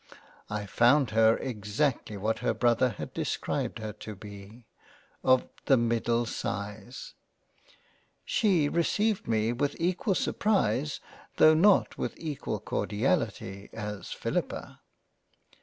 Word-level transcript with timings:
I 0.49 0.65
found 0.65 1.11
her 1.11 1.37
exactly 1.37 2.17
what 2.17 2.39
her 2.39 2.55
Brother 2.55 2.89
hac 2.97 3.13
described 3.13 3.77
her 3.77 3.93
to 3.93 4.15
be— 4.15 4.65
of 5.33 5.47
the 5.67 5.77
middle 5.77 6.25
size. 6.25 7.13
She 8.25 8.67
received 8.67 9.31
m( 9.31 9.57
with 9.57 9.79
equal 9.79 10.15
surprise 10.15 11.01
though 11.37 11.53
not 11.53 11.99
with 11.99 12.15
equal 12.17 12.59
Cordiality, 12.59 13.69
Philippa. 14.11 14.81